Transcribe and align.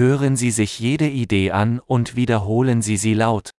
Hören 0.00 0.34
Sie 0.34 0.50
sich 0.50 0.78
jede 0.78 1.06
Idee 1.06 1.50
an 1.50 1.78
und 1.78 2.16
wiederholen 2.16 2.80
Sie 2.80 2.96
sie 2.96 3.12
laut. 3.12 3.50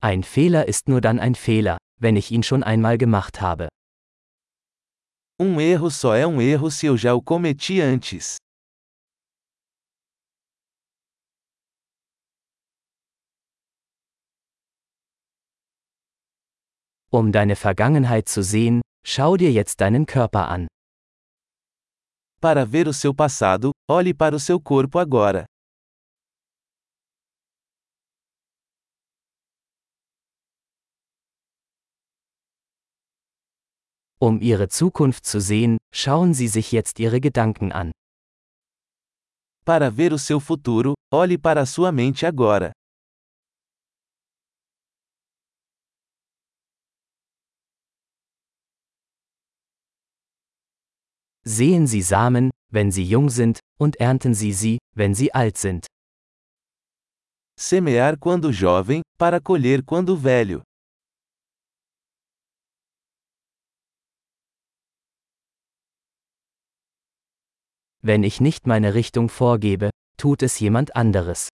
Ein 0.00 0.24
Fehler 0.24 0.66
ist 0.66 0.88
nur 0.88 1.00
dann 1.00 1.20
ein 1.20 1.36
Fehler, 1.36 1.78
wenn 2.00 2.16
ich 2.16 2.32
ihn 2.32 2.42
schon 2.42 2.64
einmal 2.64 2.98
gemacht 2.98 3.40
habe. 3.40 3.68
Um 5.38 5.60
erro 5.60 5.88
só 5.88 6.16
é 6.16 6.26
um 6.26 6.40
erro 6.40 6.68
se 6.68 6.88
eu 6.88 6.96
já 6.96 7.14
o 7.14 7.22
cometi 7.22 7.80
antes. 7.80 8.38
Um 17.12 17.30
deine 17.30 17.54
Vergangenheit 17.54 18.28
zu 18.28 18.42
sehen, 18.42 18.82
schau 19.06 19.36
dir 19.36 19.52
jetzt 19.52 19.80
deinen 19.80 20.06
Körper 20.06 20.48
an. 20.48 20.66
Para 22.44 22.66
ver 22.66 22.86
o 22.86 22.92
seu 22.92 23.14
passado, 23.14 23.70
olhe 23.90 24.12
para 24.12 24.36
o 24.36 24.38
seu 24.38 24.60
corpo 24.60 24.98
agora. 24.98 25.46
Um 34.20 34.38
Ihre 34.42 34.68
Zukunft 34.68 35.24
zu 35.24 35.40
sehen, 35.40 35.78
schauen 35.90 36.34
Sie 36.34 36.48
sich 36.48 36.70
jetzt 36.70 37.00
Ihre 37.00 37.18
Gedanken 37.18 37.72
an. 37.72 37.92
Para 39.64 39.88
ver 39.90 40.12
o 40.12 40.18
seu 40.18 40.38
futuro, 40.38 40.92
olhe 41.10 41.38
para 41.38 41.62
a 41.62 41.66
sua 41.66 41.90
mente 41.90 42.26
agora. 42.26 42.72
Sehen 51.46 51.86
Sie 51.86 52.00
Samen, 52.00 52.50
wenn 52.72 52.90
sie 52.90 53.04
jung 53.04 53.28
sind, 53.28 53.60
und 53.78 53.96
ernten 53.96 54.34
Sie 54.34 54.52
sie, 54.52 54.78
wenn 54.96 55.14
sie 55.14 55.32
alt 55.34 55.58
sind. 55.58 55.86
Semear 57.58 58.16
quando 58.16 58.50
jovem, 58.50 59.02
para 59.18 59.40
colher 59.40 59.82
quando 59.82 60.16
velho. 60.16 60.62
Wenn 68.02 68.22
ich 68.22 68.40
nicht 68.40 68.66
meine 68.66 68.94
Richtung 68.94 69.28
vorgebe, 69.28 69.90
tut 70.16 70.42
es 70.42 70.58
jemand 70.58 70.94
anderes. 70.96 71.48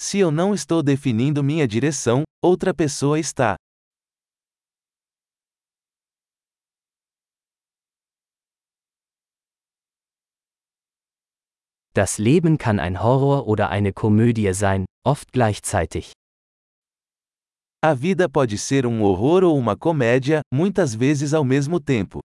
Se 0.00 0.18
eu 0.18 0.30
não 0.30 0.54
estou 0.54 0.82
definindo 0.82 1.42
minha 1.42 1.66
direção, 1.66 2.22
outra 2.40 2.72
pessoa 2.72 3.18
está. 3.18 3.56
Das 11.98 12.18
Leben 12.18 12.58
kann 12.58 12.78
ein 12.78 13.02
Horror 13.02 13.48
oder 13.48 13.70
eine 13.70 13.92
Komödie 13.92 14.54
sein, 14.54 14.86
oft 15.04 15.32
gleichzeitig. 15.32 16.12
A 17.82 17.92
vida 18.00 18.28
pode 18.28 18.56
ser 18.56 18.86
um 18.86 19.00
horror 19.00 19.42
ou 19.42 19.58
uma 19.58 19.74
comédia, 19.76 20.42
muitas 20.54 20.94
vezes 20.94 21.34
ao 21.34 21.42
mesmo 21.42 21.80
tempo. 21.80 22.20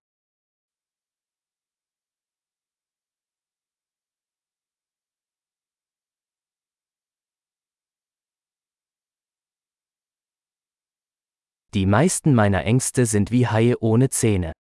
Die 11.74 11.86
meisten 11.86 12.32
meiner 12.32 12.64
Ängste 12.64 13.06
sind 13.06 13.32
wie 13.32 13.48
Haie 13.48 13.74
ohne 13.80 14.08
Zähne. 14.08 14.52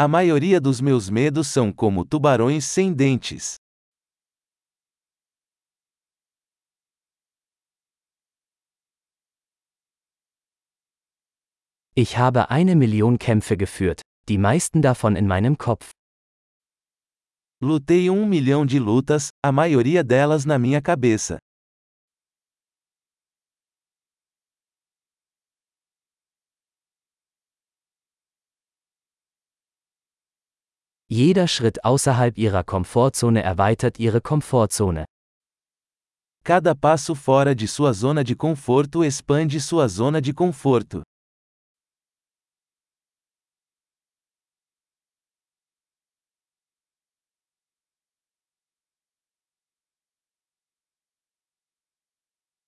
A 0.00 0.08
maioria 0.08 0.58
dos 0.58 0.80
meus 0.80 1.10
medos 1.10 1.48
são 1.48 1.70
como 1.70 2.06
tubarões 2.06 2.64
sem 2.64 2.90
dentes. 2.94 3.58
Ich 11.96 12.18
habe 12.18 12.50
eine 12.50 12.74
Million 12.74 13.18
Kämpfe 13.20 13.56
geführt, 13.56 14.02
die 14.28 14.36
meisten 14.36 14.82
davon 14.82 15.14
in 15.14 15.28
meinem 15.28 15.56
Kopf. 15.58 15.92
Lutei 17.62 18.10
um 18.10 18.28
milhão 18.28 18.66
de 18.66 18.80
lutas, 18.80 19.28
a 19.40 19.52
maioria 19.52 20.02
delas 20.02 20.44
na 20.44 20.58
minha 20.58 20.82
cabeça. 20.82 21.38
Jeder 31.08 31.46
Schritt 31.46 31.84
außerhalb 31.84 32.36
ihrer 32.36 32.64
Komfortzone 32.64 33.40
erweitert 33.40 34.00
ihre 34.00 34.20
Komfortzone. 34.20 35.04
Cada 36.42 36.74
passo 36.74 37.14
fora 37.14 37.54
de 37.54 37.68
sua 37.68 37.92
zona 37.92 38.24
de 38.24 38.34
conforto 38.34 39.04
expande 39.04 39.60
sua 39.60 39.86
zona 39.86 40.20
de 40.20 40.34
conforto. 40.34 41.04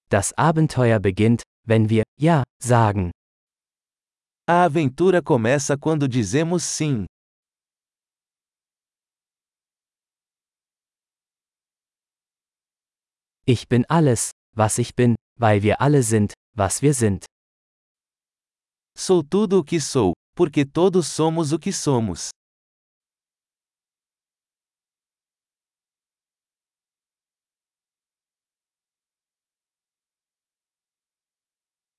Das 0.09 0.33
Abenteuer 0.39 1.01
beginnt, 1.01 1.43
wenn 1.67 1.89
wir 1.89 2.05
Ja 2.17 2.45
sagen. 2.63 3.11
A 4.49 4.65
aventura 4.65 5.21
começa 5.21 5.77
quando 5.77 6.07
dizemos 6.07 6.63
sim. 6.63 7.07
Ich 13.45 13.69
bin 13.69 13.85
alles, 13.89 14.31
was 14.57 14.79
ich 14.79 14.95
bin, 14.95 15.17
weil 15.39 15.63
wir 15.63 15.81
alle 15.81 16.03
sind, 16.05 16.35
was 16.57 16.83
wir 16.83 16.95
sind. 16.95 17.25
Sou 18.97 19.25
tudo 19.25 19.59
o 19.59 19.65
que 19.65 19.81
sou, 19.81 20.13
porque 20.37 20.65
todos 20.65 21.09
somos 21.09 21.53
o 21.53 21.59
que 21.59 21.73
somos. 21.73 22.31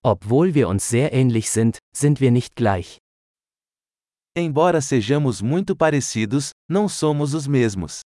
Obwohl 0.03 0.53
wir 0.53 0.67
uns 0.69 0.87
sehr 0.87 1.11
ähnlich 1.13 1.49
sind, 1.49 1.79
sind 1.95 2.21
wir 2.21 2.31
nicht 2.31 2.55
gleich. 2.55 2.99
Embora 4.35 4.81
sejamos 4.81 5.41
muito 5.41 5.75
parecidos, 5.75 6.51
não 6.69 6.87
somos 6.87 7.33
os 7.33 7.47
mesmos. 7.47 8.01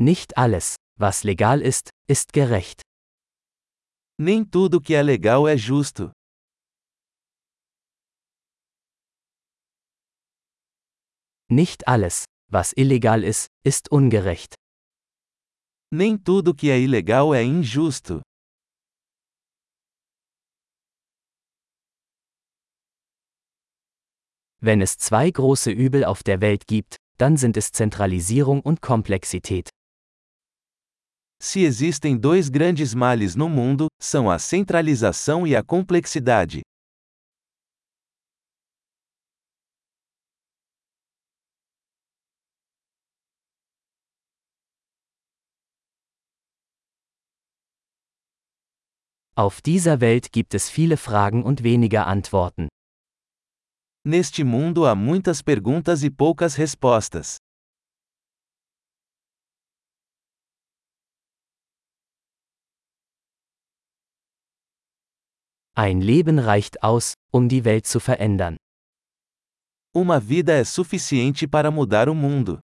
Nicht 0.00 0.36
alles, 0.36 0.76
was 0.98 1.24
legal 1.24 1.60
ist, 1.60 1.90
ist 2.08 2.32
gerecht. 2.32 2.82
Nem 4.20 4.44
tudo 4.44 4.80
que 4.80 4.94
é 4.94 5.02
legal 5.02 5.46
é 5.48 5.56
justo. 5.56 6.12
Nicht 11.50 11.88
alles, 11.88 12.24
was 12.50 12.72
illegal 12.72 13.22
ist, 13.24 13.48
ist 13.64 13.90
ungerecht. 13.90 14.54
Nem 15.90 16.18
tudo 16.18 16.54
que 16.54 16.70
é 16.70 16.78
ilegal 16.78 17.34
é 17.34 17.42
injusto. 17.42 18.22
Wenn 24.60 24.80
es 24.82 24.96
zwei 24.98 25.30
große 25.30 25.70
Übel 25.70 26.04
auf 26.04 26.22
der 26.22 26.40
Welt 26.40 26.66
gibt, 26.66 26.96
dann 27.16 27.36
sind 27.36 27.56
es 27.56 27.70
Zentralisierung 27.70 28.60
und 28.60 28.80
Komplexität. 28.82 29.70
Se 31.40 31.64
existem 31.64 32.18
dois 32.18 32.50
grandes 32.50 32.94
males 32.94 33.36
no 33.36 33.48
mundo, 33.48 33.86
são 34.02 34.28
a 34.28 34.38
centralização 34.38 35.46
e 35.46 35.54
a 35.54 35.62
complexidade. 35.62 36.62
Auf 49.38 49.62
dieser 49.62 50.00
Welt 50.00 50.32
gibt 50.32 50.52
es 50.52 50.68
viele 50.68 50.96
Fragen 50.96 51.44
und 51.44 51.62
weniger 51.62 52.08
Antworten. 52.08 52.66
Neste 54.04 54.44
mundo 54.44 54.84
há 54.84 54.96
muitas 54.96 55.44
perguntas 55.44 56.02
e 56.02 56.10
poucas 56.10 56.58
respostas. 56.58 57.36
Ein 65.76 66.00
Leben 66.00 66.40
reicht 66.40 66.82
aus, 66.82 67.14
um 67.30 67.48
die 67.48 67.64
Welt 67.64 67.86
zu 67.86 68.00
verändern. 68.00 68.56
Uma 69.94 70.18
vida 70.18 70.52
é 70.54 70.64
suficiente 70.64 71.46
para 71.46 71.70
mudar 71.70 72.08
o 72.08 72.14
mundo. 72.14 72.58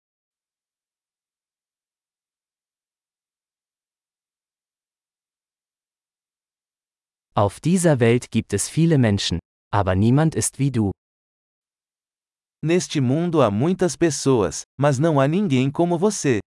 Auf 7.35 7.61
dieser 7.61 7.99
Welt 7.99 8.31
gibt 8.31 8.53
es 8.53 8.69
viele 8.69 8.99
Menschen, 8.99 9.39
aber 9.73 9.95
niemand 9.95 10.35
ist 10.35 10.59
wie 10.59 10.71
du. 10.71 10.91
Neste 12.63 13.01
mundo 13.01 13.41
há 13.41 13.51
muitas 13.51 13.97
pessoas, 13.97 14.65
mas 14.79 14.99
não 14.99 15.19
há 15.19 15.27
ninguém 15.27 15.71
como 15.73 15.99
você. 15.99 16.41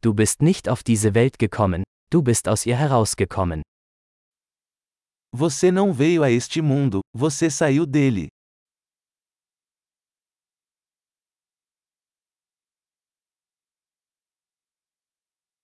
Du 0.00 0.14
bist 0.14 0.40
nicht 0.40 0.70
auf 0.70 0.82
diese 0.82 1.14
Welt 1.14 1.38
gekommen, 1.38 1.82
du 2.10 2.22
bist 2.22 2.48
aus 2.48 2.64
ihr 2.64 2.78
herausgekommen. 2.78 3.60
Você 5.36 5.70
não 5.70 5.92
veio 5.92 6.22
a 6.22 6.30
este 6.30 6.62
mundo, 6.62 7.02
você 7.14 7.50
saiu 7.50 7.84
dele. 7.84 8.28